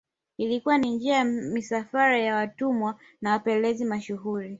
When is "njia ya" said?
0.89-1.23